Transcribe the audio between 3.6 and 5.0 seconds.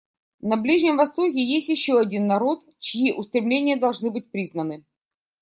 должны быть признаны.